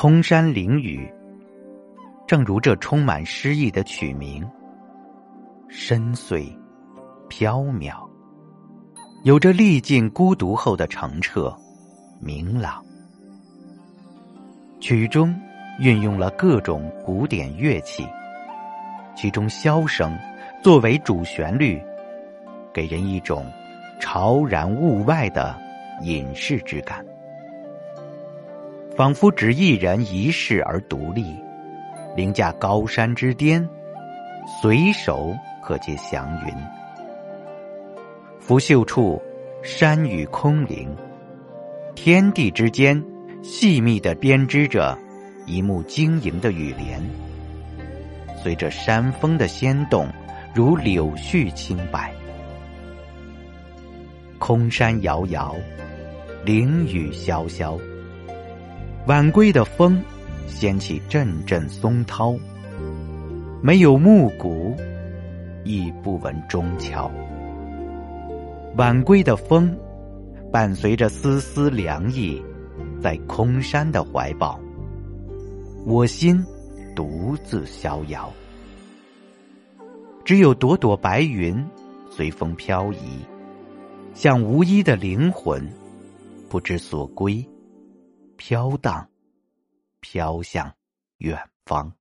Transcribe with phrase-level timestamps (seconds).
[0.00, 1.06] 空山灵雨，
[2.26, 4.48] 正如这充满诗意的曲名，
[5.68, 6.50] 深邃、
[7.28, 8.08] 飘渺，
[9.24, 11.54] 有着历尽孤独后的澄澈、
[12.18, 12.82] 明朗。
[14.80, 15.38] 曲中
[15.78, 18.08] 运用了各种古典乐器，
[19.14, 20.18] 其中箫声
[20.62, 21.78] 作为主旋律，
[22.72, 23.44] 给人一种
[24.00, 25.54] 超然物外的
[26.00, 27.04] 隐士之感。
[29.00, 31.34] 仿佛只一人一世而独立，
[32.14, 33.66] 凌驾高山之巅，
[34.60, 36.52] 随手可接祥云。
[38.38, 39.18] 拂袖处，
[39.62, 40.94] 山雨空灵，
[41.94, 43.02] 天地之间
[43.42, 44.98] 细密的编织着
[45.46, 47.02] 一幕晶莹的雨帘。
[48.36, 50.06] 随着山风的掀动，
[50.54, 52.12] 如柳絮轻摆。
[54.38, 55.56] 空山遥遥，
[56.44, 57.80] 凌雨潇潇。
[59.10, 60.00] 晚归的风，
[60.46, 62.36] 掀起阵阵松涛。
[63.60, 64.72] 没有暮鼓，
[65.64, 67.10] 亦不闻钟敲。
[68.76, 69.76] 晚归的风，
[70.52, 72.40] 伴随着丝丝凉意，
[73.02, 74.60] 在空山的怀抱，
[75.84, 76.40] 我心
[76.94, 78.32] 独自逍遥。
[80.24, 81.60] 只有朵朵白云
[82.08, 83.18] 随风飘移，
[84.14, 85.68] 像无依的灵魂，
[86.48, 87.44] 不知所归。
[88.40, 89.06] 飘荡，
[90.00, 90.74] 飘向
[91.18, 91.92] 远方。